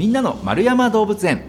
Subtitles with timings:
[0.00, 1.42] みんなの丸山動物園。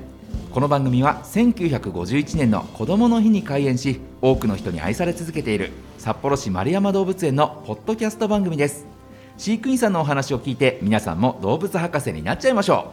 [0.52, 8.86] この番組は1951年の子どもの日に開園し多くの人に愛され続けている札幌市丸山動物園のポッドキャスト番組です。
[9.38, 12.92] 飼育員さんのお話を聞いて皆さんも動物博士になっちゃいましょ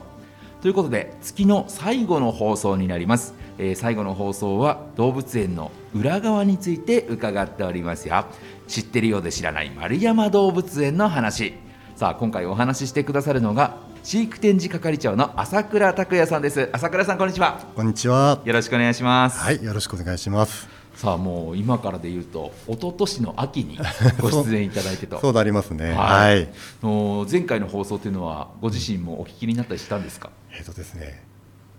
[0.60, 0.62] う。
[0.62, 8.26] ということで月の最後の放送になります、えー最後の放送は動物園の裏側について伺っておりますよ。
[8.68, 11.54] 知ってるようで知らない丸山動物園の話。
[11.96, 18.40] さあ今回お話ししてくださるのが飼育展示係長の朝倉拓也さんです朝倉さんこんにちはこんにちは。
[18.44, 20.68] よろしくお願いします、はい、よろしくお願いします。
[20.94, 23.78] さあもう今からで言うと一昨年の秋に
[24.20, 25.92] ご出演いただいてとそうなりますね。
[25.92, 26.46] ははいい。
[26.82, 30.30] の前回の放送というのはご自身もお聞きになったりしたんですか？
[30.56, 31.22] えっ、とですね、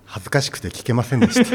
[0.05, 1.53] 恥ずかしくて聞けませんでした。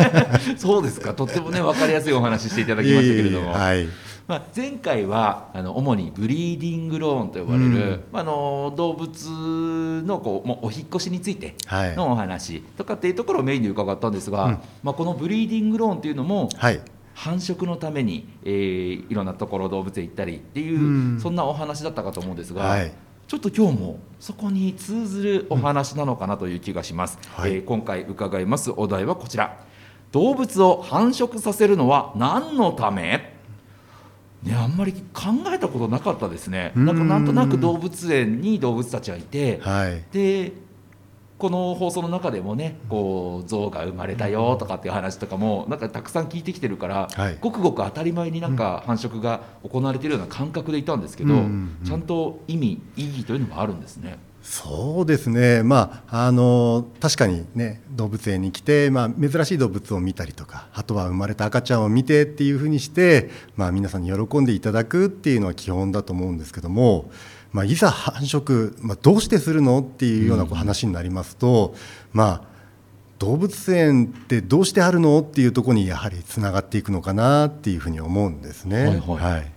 [0.56, 3.86] そうですかとってもね分かりやすいお話ししていただきましたけれどもはい。
[4.28, 8.04] まあ、前回はあの主にブリーディングローンと呼ばれる、うん。
[8.12, 11.96] まあ、あの動物のこうもうお引っ越しについてはい。
[11.96, 14.58] のお話とかっていうところをメインで伺ったんですが、うん。
[14.82, 16.80] まあ、このブリーディングローンというのもはい。
[17.14, 21.20] 繁殖のために、えーいろんなところ動物園行ったりっていう、うん。
[21.20, 22.92] そんなお話だったかと思うんですが、はい。
[23.28, 27.54] ちょっと今日もそこに通ずるお話なのかなという気がします、はい。
[27.54, 29.58] えー今回伺いますお題はこちら。
[30.10, 33.31] 動物を繁殖させるのは何のため？
[34.42, 36.72] ね、あんまり考えたことなかったですね。
[36.74, 40.02] なんかなんとなく動物園に動物たちがいてはい。
[40.12, 40.52] で
[41.38, 47.38] この放送の中でもねこう象が生まれたよとかっていう話とかもなんかたくさん聞いてきてるから、はい。
[47.40, 51.34] ごくごく当たり前になんか繁殖が行われているような感覚でいたんですけど、
[51.84, 54.18] ちゃんと意味意義というのもあるんですね。
[54.42, 55.62] そうですね。
[55.62, 67.10] まああの確かにね動物園に来てまあ珍しい動物を見たりとか、あとは生まれた赤ちゃんを見てっていうふうにしてまあ皆さんに喜んでいただくっていうのは基本だと思うんですけども。
[67.52, 71.74] まあ、いざ繁殖、まあ、どうしてするのっていうような話になりますと、
[72.14, 72.42] まあ、
[73.18, 78.86] 動物園ってどうしてあるのっていうところにやはりつながっていくのかなっていうふうに思うんですね。
[78.86, 79.52] はいはい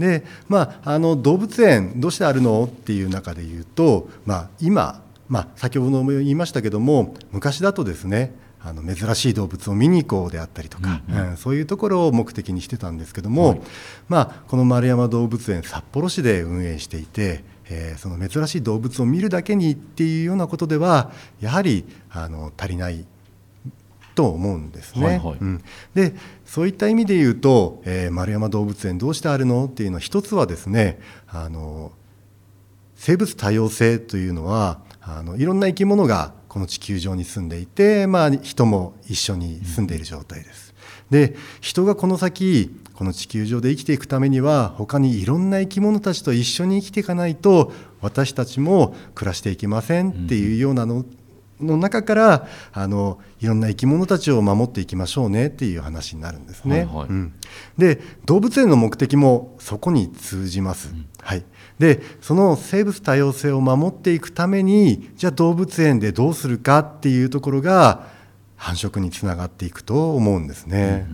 [0.00, 2.64] でまあ、あの動物園どうしてあるの？
[2.64, 11.36] っていう中で言うと、まあ、今、まあ、先ほども言いましたけども昔だとですねあの珍しい動物を見に行こうであったりとか、うんうん。
[11.36, 13.60] そういうところを目的にしてたんですけども、はい。
[14.08, 21.10] まあ、この丸山動物園札幌市で運営していて、えーその珍しい動物を見るだけにっていうようなことでは
[21.40, 23.06] やはりあの足りない
[24.14, 25.06] と思うんですね。
[25.06, 25.62] はいはいうん
[25.94, 31.92] でそういった意味で言うと、えー丸山動物園どうしてあるのっていうのは一つはですねあの
[32.96, 40.74] 生物多様性というのはあのいろんな生き物がこの地球上に住んでいて、まあ、人も一緒に住んでいる状態です。
[41.10, 51.04] で人がこの先この地球上で生きていくためには他にいろんな生き物たちと一緒に生きていかないと私たちも暮らしていけませんっていうようなの
[51.60, 56.80] の中からあのいろんな生き物たちを守っていきましょうねっていう話になるんですね。
[56.80, 57.34] はいはいうん
[57.78, 60.94] で動物園の目的もそこに通じます。
[61.22, 61.44] はい、
[61.78, 68.06] でその生物多様性を守っていくためにじゃあ動物園でどうするかっていうところが
[68.56, 71.06] 繁殖につながっていくと思うんですね。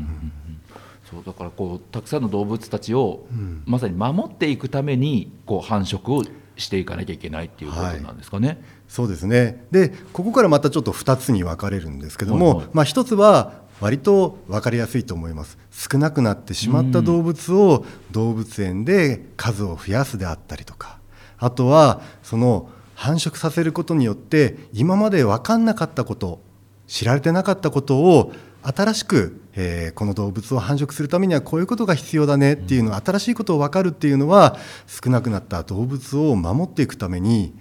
[1.08, 3.26] そうだからこうたくさんの動物たちを、
[3.64, 6.24] まさに守っていくためにこう繁殖を
[6.56, 8.62] していかなきゃいけないっていうことなんですかね。
[8.88, 9.64] そうですね。
[9.70, 12.56] でここからまたちょっと2つに分かれるんですけども、はい。
[12.58, 15.58] はいまあ、1つは割と分かりやすいと思います。
[15.70, 20.98] 少なくなってしまった動物を動物園で数を増やすであったりとか
[21.38, 26.40] あとはその繁殖させることによって今まで分かんなかったこと
[26.86, 28.32] 知られてなかったことを
[28.66, 34.56] 新しく、えーこの動物を繁殖するためにはこういうことが必要だねっていうの、新しいことを分かるっていうのは
[34.86, 37.54] 少なくなった動物を守っていくために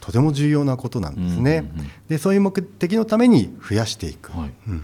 [0.00, 1.58] とても重要なことなんですね。
[1.58, 4.32] うんうんうんでそういう目的のために増やしていく。
[4.32, 4.82] はいうん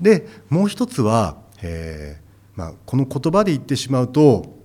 [0.00, 4.58] でもう一つは、えーまあ、この言葉で言ってしまうと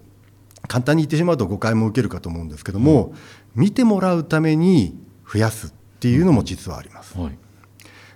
[0.67, 3.13] 簡単に言ってしまうと誤解も受けるかと思うんですけども、
[3.55, 4.97] 見てもらうために
[5.31, 7.17] 増やすっていうのも実はあります。
[7.17, 7.37] はい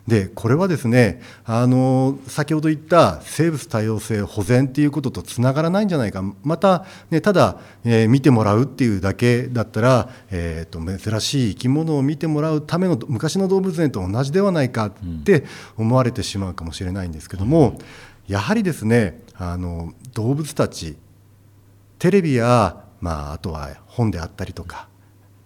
[0.07, 6.23] でこれはですねあの先ほど言った生物多様性保全っていうこととつながらないんじゃないか。
[6.43, 14.91] また、ね、ただ、えー見てもらうっていうだけだったら、えー、と珍しい生き物を見てもらうための昔の動物園と同じではないかっ
[15.23, 15.45] て
[15.77, 17.79] 思われてしまうかもしれないんですけども、
[18.27, 20.97] やはりですねあの動物たち
[21.99, 24.87] テレビや、まあ、あとは本であったりとか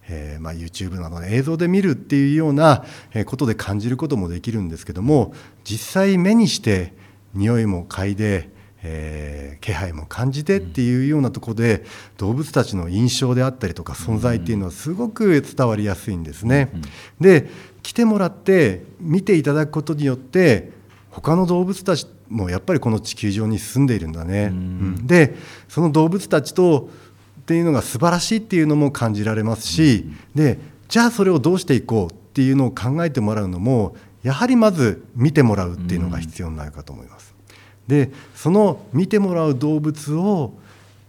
[0.08, 5.34] えーまあ、YouTube などの映像で見るっていうようなえーことで感じることもできるんですけども
[5.64, 6.94] 実際目にして
[7.34, 8.50] 匂いも嗅いで、
[8.82, 11.84] えー、気配も感じてっていうようなところで、
[12.16, 16.72] 動物たちの印象であったりとか存在っていうのはすごく伝わりやすいんですね。
[17.20, 17.48] で
[17.82, 20.72] 来てもらって見ていただくことによって
[21.10, 24.50] 他の動物たちもやっぱりこの地球上に住んでいるんだね。
[24.52, 25.36] うん、で
[25.68, 26.90] その動物たちと
[27.48, 30.04] っていうのが素晴らしいっていうのも感じられますし、
[30.34, 37.34] でじゃあそれをどうしていこうっていうのを考えてもらうのもやはりまず見てもらうっていうのが必要になるかと思います。
[37.86, 40.52] でその見てもらう動物を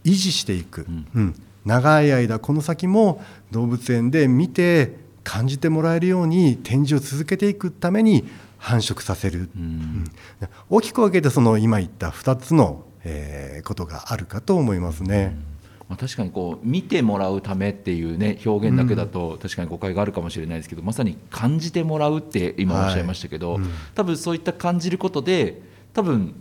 [0.06, 3.22] 維持していく、うん、長い間この先も
[3.52, 4.96] 動物園で見て
[5.26, 8.24] 感じてもらえるように展示を続けていくために
[8.58, 10.06] 繁殖させる、うん、
[10.70, 15.36] 大きく分けてその今言った2つの、えー、ことがあるかと思いますね。
[15.44, 15.49] うん
[15.90, 25.62] まあ、確かにこう見てもらうためっていうね表現だけだと確かに誤解があるかもしれないですけど、まさに感じてもらうって今おっしゃいましたけど、はいうん、多分そういった感じることで
[25.94, 26.36] 多分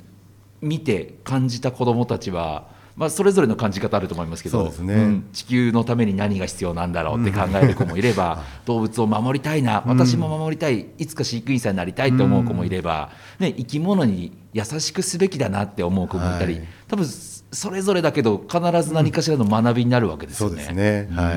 [0.60, 4.94] 見て感じた子どもたちはまあ、それぞれの感じ方あると思いますけど、ね。
[4.94, 17.06] うん、地球のために何が必要なんだろうって考える子もいれば、う ん、動物を守りたいな私も守りたいいつか飼育員さんになりたいと思う子もいれば、ね、生き物に優しくすべきだなって思う子もいたり、はい、多分
[17.52, 20.54] それぞれだけど必ず何かしらの学びになるわけですよね。
[20.54, 21.08] そうですね。
[21.12, 21.36] はい、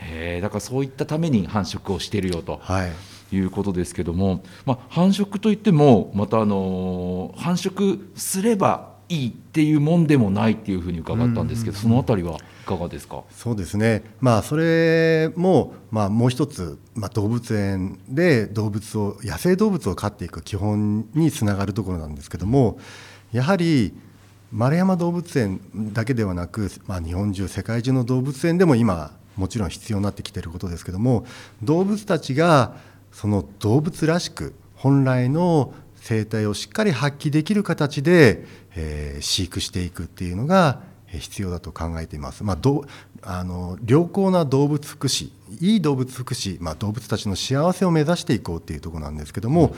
[0.00, 2.60] えー、だからそういったために繁殖をしているよと。
[2.62, 2.92] はい
[3.32, 13.24] いうことですけども、まあ、繁殖といってもまたあの繁殖すればいいっていうもんでもないっていうふうに伺ったんですけど、そのあたりはいかがですか？
[13.30, 22.78] そうですね、まあ、それも、まあ、もう一つ、まあ、動物園で動物を野生動物を飼っていく基本につながるところなんですけども
[23.32, 23.94] やはり
[24.54, 31.26] 丸山動物園だけではなく、まあ、日本中世界中の動物園でも今もちろん必要になってきていることですけども
[31.64, 32.76] 動物たちが
[33.10, 38.44] その動物らしく本来の生態をしっかり発揮できる形で、
[38.76, 42.44] えー、飼育していくっていうのが必要だと考えています。
[42.44, 42.84] まあ、ど
[43.22, 45.30] あの良好な動物福祉
[45.60, 49.74] いい動物福祉、まあ、動物たちの幸せを目指していこうっていうとこなんですけども、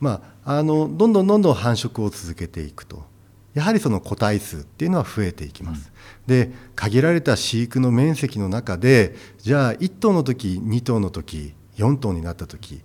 [0.00, 3.10] まあ、あのどんどんどんどん繁殖を続けていくと
[3.54, 5.92] やはりその個体数っていうのは増えていきます。
[6.26, 12.82] うん、で限られた飼育の面積の中でじゃあ1頭の時2頭の時4頭になった時、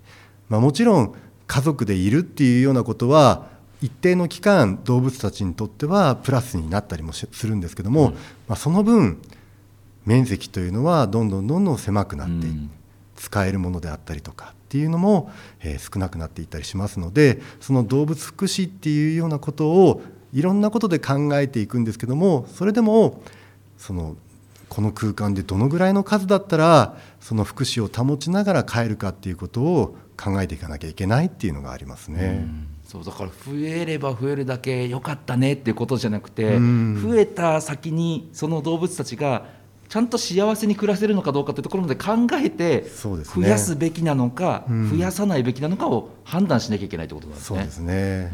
[0.48, 1.14] まあ、もちろん
[1.46, 3.46] 家族でいるっていうようなことは
[3.80, 8.18] 一定の期間動物たちにとってはプラスになったりもするんですけども、うん、ま
[8.50, 9.22] あ、その分
[10.04, 12.70] 面積というのはどんどんどんどん狭くなって、うん、
[13.16, 15.30] 使えるものであったりとかっていうのも、
[15.60, 20.02] えー、少なくなっていったりしますのでその動物福祉っていうようなことを
[20.32, 23.22] いろんなことで考えていくんですけどもそれでも
[23.76, 24.16] その
[24.68, 32.46] この空間でどのぐらいの数だったらその福祉を保ちながら帰るかっていうことを考えていかなきゃいけないっていうのがありますね。
[32.84, 39.46] そうだから増えれば増えるだけ良かったねっていうことじゃなくて、増えた先にその動物たちが
[39.88, 47.56] ちゃんと幸せに暮らせるのかどうかというところまで考えて増やすべきなのか、増やさないべきなのかを判断しなきゃいけないということなんですね。
[47.56, 48.32] そうですね、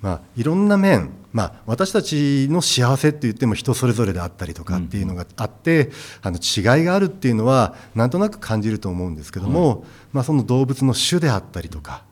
[0.00, 5.92] まあ、いろんな面、まあ、私たちの幸せって言っても人それぞれであったりとかっていうのがあって、うん、
[6.22, 12.04] あの違いがあるっていうのはなんとなく感じると思うんですけども、まあ、その動物の種であったりとか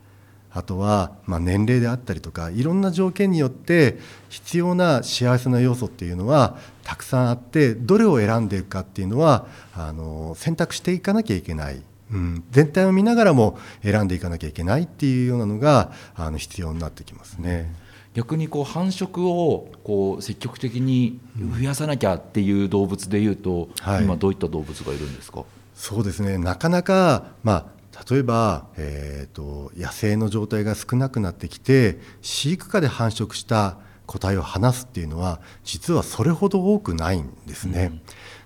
[0.55, 3.99] あとはま年齢であったりとかいろんな条件によって
[4.29, 11.83] 必要な幸せな要素っていうのはたくさんあってどれを選んでいくかっていうのはあの選択していかなきゃいけない。
[12.13, 17.75] うん、全体を見ながらも選んでいかなきゃいけないっていうようなのがあの必要になってきますね。
[18.13, 21.19] 逆にこう繁殖をこう積極的に
[21.59, 25.45] 増やさなきゃっていう動物でいうと、はい、今どういった動物がいるんですか？
[25.75, 27.67] そうですねなかなか、まあ、
[28.11, 37.91] 例えば、えーと、野生の状態が少なくなってきて飼育下で繁殖した個体を放すっていうのは実はそれほど多くないんですね。
[37.93, 38.01] うん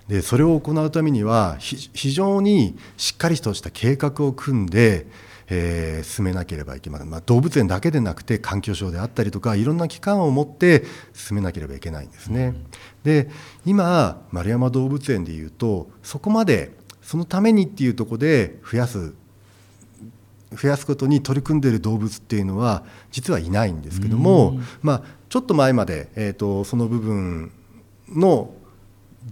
[0.08, 5.06] でそれを行うためには非常にしっかりとした計画を組んで、
[5.48, 12.54] えー、進めなければいけません、まあ、動物園だけでなくて環境省であったりとかいろんな機関を持って進めなければいけないんですね。
[13.04, 13.28] で
[13.66, 19.12] 今丸山動物園でいうとそこまでそのためにっていうところで増やす
[20.52, 27.52] 増やすことに取り組んでいる動物っていうのは実はいないんですけども、まあ、ちょっと前まで、えーとその部分
[28.08, 28.54] の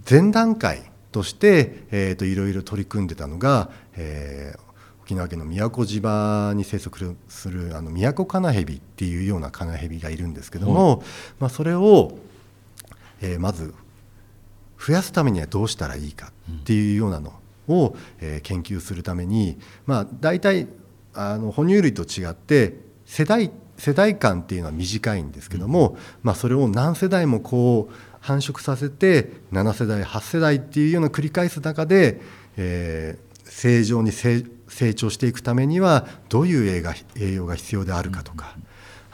[0.09, 4.59] 前段階として、えーと、いろいろ取り組んでたのが、えー、
[5.03, 11.03] 沖縄県の宮古島に生息するあの宮古カナヘビっていうようなカナヘビがいるんですけども、
[11.39, 12.17] まあ、それを、
[13.21, 13.73] えー、まず
[14.79, 17.33] 増やすためにはどうしたらいいかっていうようなの
[17.67, 20.67] を、えー、研究するために、まあ、大体
[21.17, 32.19] あの哺乳類と違って世代世代間っていうのは短いんですけども、まあ、それを何世代もこう繁殖させて7世代8世代っていうような繰り返す中で、
[32.57, 34.43] えー、正常に成
[34.95, 38.55] 長していくためにはどういう栄養が必要であるかとか。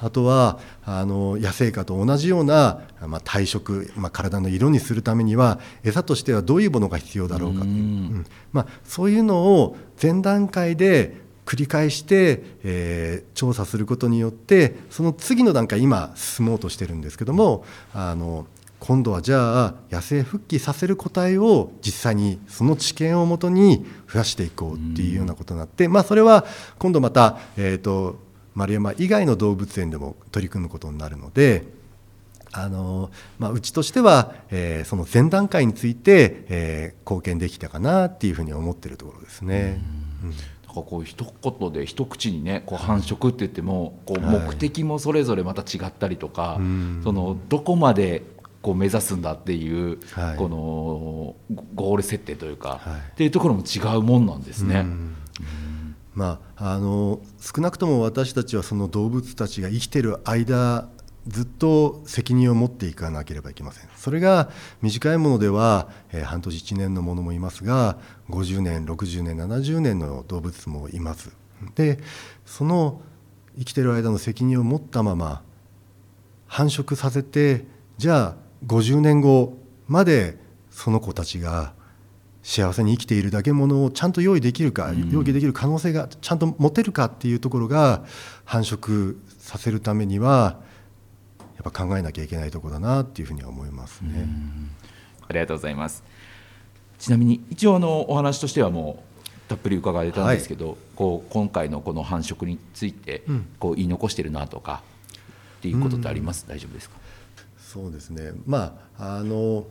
[0.04, 8.26] あとはあの野生下と同じような、まあ、体色、まあ、体の色にするためには餌としてはどういうものが必要だろうかという、うん。
[8.52, 18.48] まあ、そういうのを前段階で繰り返して、えー、調査することによってその次の段階今進もうとしてるんですけどもあの
[18.80, 26.46] 今度はじゃあ野生復帰させる個体を実際にその知見をもとに増やしていこうっていうようなことになって、まあ、それは
[26.80, 28.20] 今度また、えーと、
[28.56, 31.82] 丸山以外の動物園でも取り組むことになるので。
[32.56, 33.10] あの
[33.40, 39.82] まあ、うちとしては、えー、その前段階について、えー、貢献できたかなっていうふうに思ってるところですね。
[40.22, 40.36] うん、うん
[40.74, 46.60] かこう一言で一口にねこう繁殖って言ってもこう目的もそれぞれまた違ったりとか、
[47.04, 48.24] そのどこまで
[48.62, 51.36] こう目指すんだっていう、はい、この
[51.76, 54.86] ゴール設定というか、はい、っていうところも違うもんなんですね。
[56.14, 60.88] まあ、あの少なくとも私たちはその動物たちが生きてる間
[61.28, 63.90] ずっと責任を持っていかなければいけません。
[63.96, 64.50] それが
[64.82, 67.98] 短いものでは、えー、半年1年のものもいますが
[68.30, 71.32] 50年60年70年の動物もいます。
[71.76, 72.00] で
[72.46, 73.02] その
[73.58, 75.44] 生きてる間の責任を持ったまま
[76.48, 77.66] 繁殖させて
[77.98, 80.38] じゃあ50年後まで
[80.72, 81.74] その子たちが
[82.42, 88.04] 幸せに生きているだけものをちゃんと用意できるか、うん、用意できる可能性がちゃんと持てるかっていうところが
[88.44, 90.60] 繁殖させるためには
[91.56, 94.28] やっぱ考えなきゃいけないところだなっていうふうには思いますね。
[95.28, 96.04] ありがとうございます。
[97.00, 103.24] ちなみに一応のお話としてはもうたっぷり伺えたんですけど、はい、こう今回のこの繁殖について
[103.60, 104.84] こう言い残してるなとか
[105.58, 106.98] っていうことってあります、うん、大丈夫ですか？
[107.58, 108.32] そうですね。
[108.46, 109.66] まああの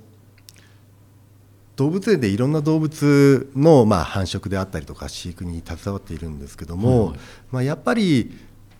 [1.76, 7.18] 動物園でいろんな動物の、まあ、繁殖であったりとか飼育に携わっているんですけども、はい、
[7.50, 8.36] まあ、やっぱり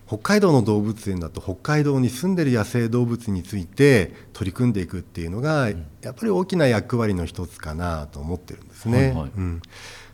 [0.07, 5.69] 北海道の動物園だと北海道に住んでる野生動物について取り組んでいくっていうのが、
[6.01, 8.97] やっぱり大きな役割の一つかなと思ってるんですね。
[8.97, 9.61] はいはい、うん、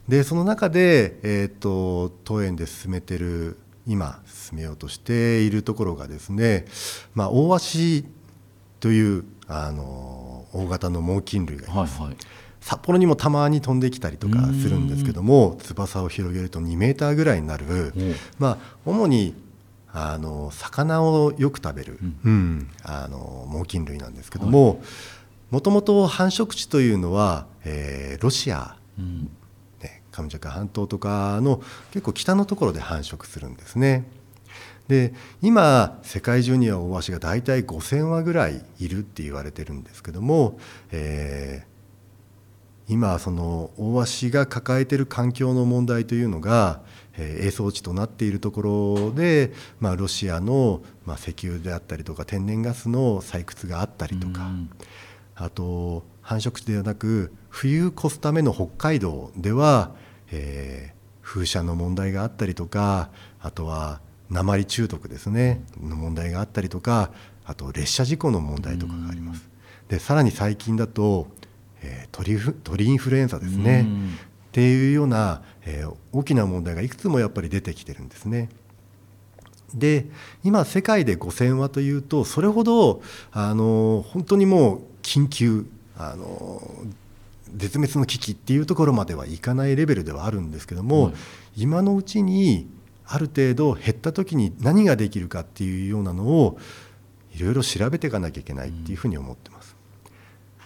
[0.07, 6.65] でその中で、えーと、当園で進めてる今進めようとしているところがですね、
[7.15, 8.05] まあ、オオワシ
[8.79, 11.99] というあの大型の猛禽類がいます。
[11.99, 12.17] はいはい。
[12.61, 17.93] 札幌にもたまに飛んできたりとかするんですけども翼を広げると2メーターぐらいになる、
[18.37, 19.33] まあ、主に
[19.93, 24.81] あの魚をよく食べる、うん、あの猛禽類なんですけども
[25.49, 29.31] もともと繁殖地というのは、えー、ロシア、うん、
[29.81, 34.05] ね、カムチャカ半島とかの結構北のところで繁殖するんですね。
[34.87, 40.59] で今世界中にはオオワシが大体5,000羽ぐらいいるって言われてるんですけども、
[40.91, 54.69] えー、今そのオオワシが抱えてる環境の問題というのが、えー、営巣地となっているところで、まあ、ロシアの、まあ、石油であったりとか天然ガスの採掘があったりとか、うん、
[55.35, 59.95] あと繁殖地ではなく冬越すための北海道では、
[60.31, 63.09] えー、風車の問題があったりとか
[63.41, 63.99] あとは
[64.29, 67.11] 鉛中毒ですねの問題があったりとか
[67.45, 69.49] あと列車事故の問題とかがあります。
[69.87, 71.27] でさらに最近だと、
[71.81, 72.33] え鳥
[72.85, 73.87] インフルエンザですね
[74.59, 78.49] っていうような、えー、大きな問題がいくつもやっぱり出てきてるんですね。
[79.73, 80.07] で
[80.43, 83.01] 今世界で5000羽というとそれほど
[83.31, 86.61] あの本当にもう緊急あの
[87.55, 91.13] 絶滅の危機っていうところまではいかないレベルではあるんですけども、
[91.55, 92.67] 今のうちに
[93.05, 96.59] ある程度減った時に何ができるかっていうようなのを
[97.33, 99.75] いろいろ調べていかなきゃいけないっていうふうに思ってます。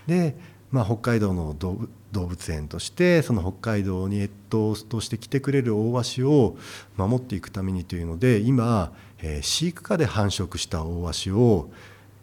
[0.08, 0.36] で、
[0.74, 6.58] まあ、北海道の動物園としてその北海道に越冬として来てくれるオオワシを
[6.98, 11.70] 守っていくためにというので今、えー、飼育下で繁殖したオオワシを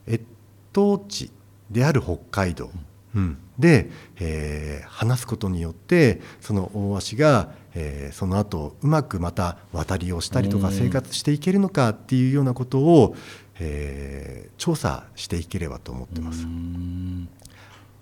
[0.09, 0.25] 越
[0.73, 1.31] 冬地
[1.71, 2.71] である北海道、
[3.15, 3.89] うん、で、
[4.19, 13.15] えー、話すことによってそのオオワシがえー、その後うまくまた渡りをしたりとか生活していけるのかっていうようなことを、
[13.61, 16.49] えー、調査していければと思ってます。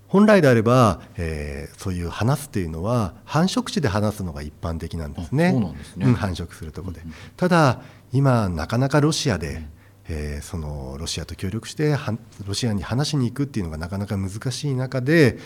[0.08, 5.54] 本来であれば、えー、そういう話すというのは繁殖地で話すのが一般的なんですね。
[5.84, 6.06] すね。
[6.06, 9.62] うん、繁殖するところで、うんうん、ただ今なかなかロシアで、
[10.08, 11.94] えー、そのロシアと協力して
[12.46, 15.38] ロシアに話しに行くっていうのがなかなか難しい中で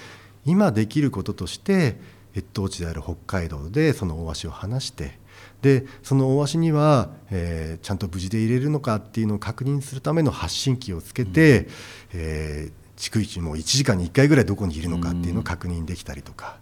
[0.45, 1.97] 今できることとして
[2.37, 5.19] 越冬地である北海道でその大鷲を放して
[5.61, 11.67] でその大足には、えー、ちゃんと無事で入れるのかっていうのを確認するための発信機をつけて、うん、
[12.15, 16.59] えー、逐一もう1時間に1回ぐらいどこにいるのかっていうのを確認できたりとか、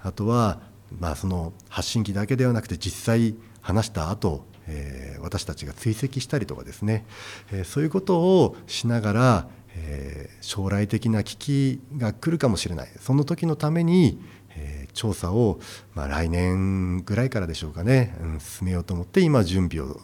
[0.00, 0.60] あとは、
[0.98, 7.04] まあ、その発信機だけではなくて実際話した後えー、私たちが追跡したりとかですね、
[7.52, 12.88] えー、そういうことをしながら、えー、将来的な危機が来るかもしれない。
[12.98, 14.18] その時のために、
[14.56, 15.58] え調査を、
[15.94, 20.00] まあ、来年ぐらいからでしょうかね、うん、進めようと思って今準備を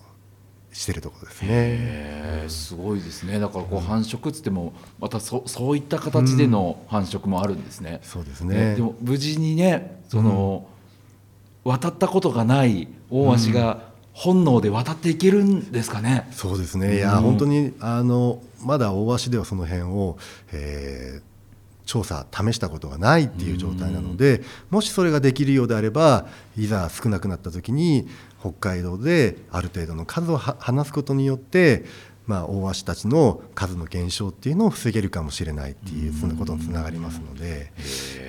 [0.72, 2.44] してるところですね。
[2.48, 3.38] すごいですね。
[3.38, 8.00] だからこう繁殖っつってもまたそそういった形での繁殖もあるんですね。
[8.02, 8.76] うん、そうですね。
[8.76, 10.68] でも無事にねその、
[11.64, 16.28] うん、渡ったことがない大足が本能で渡っていけるんですかね。
[16.30, 16.96] そうですね。
[16.96, 20.18] いや、うん、本当にあのまだ大足ではその辺を、
[20.52, 21.22] えー、
[21.90, 28.06] 調査試したことがないっていう状態なので、もしそれができるようであればいざ少なくなった時に
[28.38, 31.84] 北海道である程度の数を話すことによって
[32.30, 37.72] まあ、大鷲たちの数の減少っていうのを防げるかもしれないっていうそんなことにつながりますので、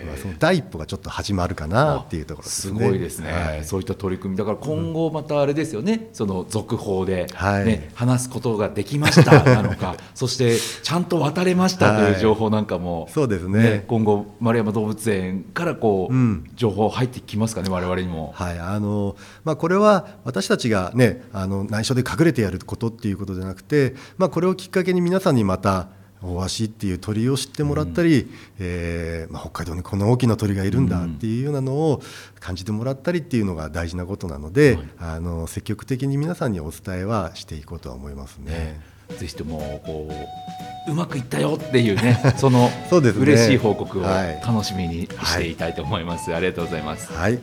[0.07, 2.79] まあ、その第一歩がちょっと始まるかなっていうところですね。
[2.79, 4.37] すごいですね、はい、そういった取り組み。
[4.39, 18.33] だから今後またあれですよね、うん、その続報でね、はい、話すことができました なのかそしてちゃんと渡れましたという情報なんかも、はい、そうですね今後丸山動物園からこう、うん、情報入ってきますかね我々にも。
[18.35, 18.59] はい。
[18.59, 25.89] あのまあ、これは私たちがねあの内緒で隠れてやることっていうことじゃなくてまあ、これをきっかけに皆さんにまた
[26.23, 28.29] 大鷲っていう鳥を知ってもらったり、うん、
[28.59, 32.01] えー、まあ、北海道にこの大きな鳥がいるんだっていうようなのを
[32.39, 38.79] 感じてもらったりっていうのが大事なことなので、あの積極的に皆さんにお伝えはしていこうとは思いますね。
[39.17, 40.09] ぜひともこ
[40.87, 47.11] ううまくいったよっていうね そのそうです、ね、嬉しい報告を楽しみにしていたいと思います、はい、ありがとうございます。
[47.11, 47.39] はい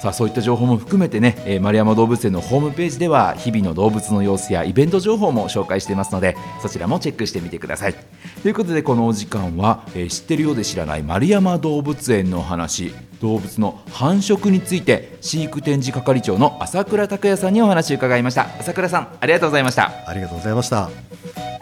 [0.00, 7.94] さあそういった情報も含めてね、えー、丸山動物園のホームページでは日々の動物の様子やイベント情報も紹介していますのでそちらもチェックしてみてください。
[8.42, 18.48] ということでこのお時間は、えー、知ってるようで知らない丸山動物園の話動物の繁殖について飼育展示係長の朝倉拓也さんにお話を伺いました。
[18.60, 19.92] 朝倉さんありがとうございました。
[20.06, 21.57] ありがとうございました。